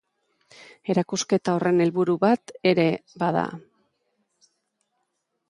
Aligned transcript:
Erakusketa 0.93 1.55
horren 1.57 1.83
helburu 1.85 2.15
bat 2.25 2.55
ere 2.71 2.87
bada. 3.25 3.45